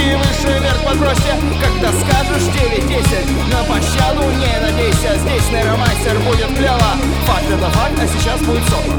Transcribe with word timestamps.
И 0.00 0.14
выше 0.14 0.58
вверх 0.58 0.82
подбросьте, 0.82 1.34
когда 1.62 1.92
скажешь 1.92 2.48
9-10 2.54 3.52
На 3.52 3.62
пощаду 3.64 4.30
не 4.30 4.60
надейся, 4.60 5.18
здесь 5.18 5.50
нейромастер 5.52 6.18
будет 6.20 6.56
клево. 6.56 6.96
Факт 7.26 7.50
это 7.50 7.70
факт, 7.70 7.98
а 8.00 8.06
сейчас 8.06 8.40
будет 8.40 8.62
сопа 8.70 8.94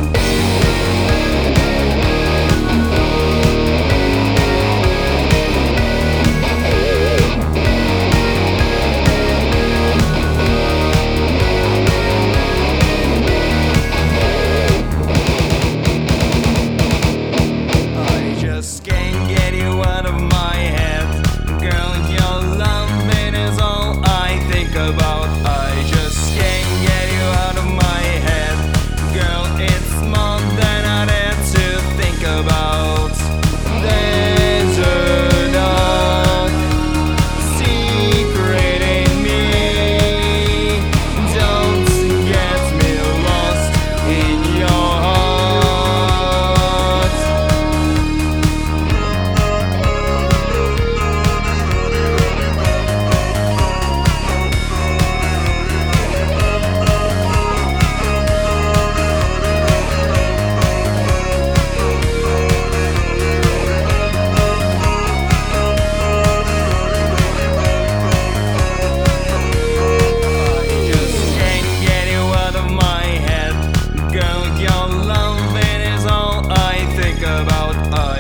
about. 77.72 77.94
Uh, 77.94 78.11